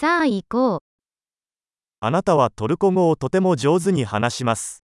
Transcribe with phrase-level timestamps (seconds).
[0.00, 0.78] さあ行こう。
[2.00, 4.82] あなたはトルコ語をとても上手に話します。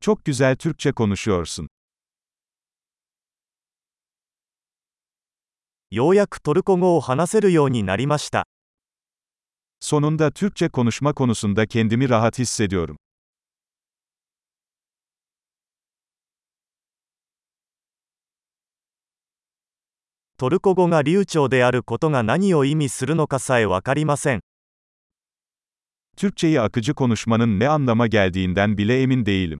[0.00, 1.66] Çok güzel Türkçe konuşuyorsun.
[5.90, 8.46] ようやくトルコ語を話せるようになりました。
[9.82, 12.96] Sonunda Türkçe konuşma konusunda kendimi rahat hissediyorum.
[20.44, 24.40] トルコ語が流暢であることが何を意味するのかさえわかりません。
[26.18, 29.58] Türkçeyi akıcı konuşmanın ne anlama geldiğinden bile emin değilim.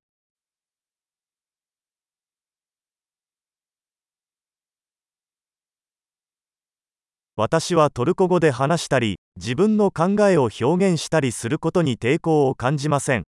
[7.36, 13.24] 私はトルコ語で話したり、自分の考えを表現したりすることに抵抗を感じません。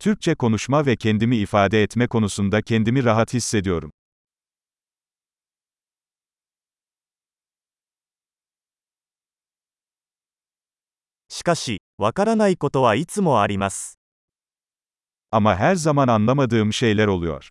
[0.00, 3.92] Türkçe konuşma ve kendimi ifade etme konusunda kendimi rahat hissediyorum.
[11.36, 13.98] しかし、わからないことはいつもあります。
[15.30, 17.50] Ama her zaman anlamadığım şeyler oluyor.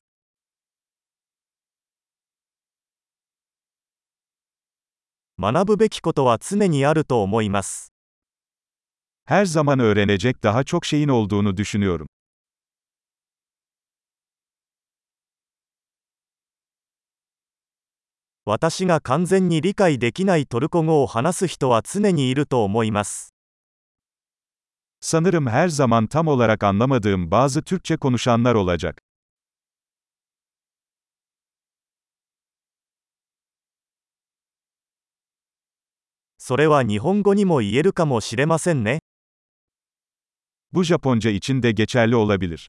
[5.37, 7.93] 学ぶべきことは常にあると思います。
[9.27, 12.07] Her zaman öğrenecek daha çok şeyin olduğunu düşünüyorum.
[18.45, 23.34] 私が完全に理解できないトルコ語を話す人は常にいると思います。
[25.05, 29.01] Sanırım her zaman tam olarak anlamadığım bazı Türkçe konuşanlar olacak.
[36.39, 38.99] それは日本語にも言えるかもしれませんね。
[40.73, 42.67] Bu Japonca için de geçerli olabilir.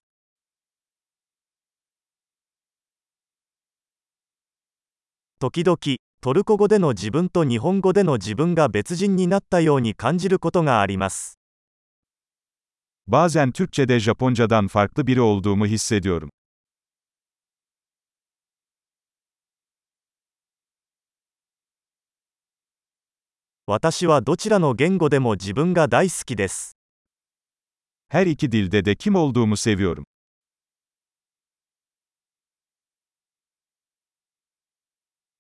[5.41, 5.79] 時々、
[6.21, 11.39] トルコ語での自分と日本語での自分が別人になったように感じることがあります。
[13.09, 16.31] Bazen Türkçe'de Japoncadan farklı biri olduğumu hissediyorum.
[28.09, 30.05] Her iki dilde de kim olduğumu seviyorum.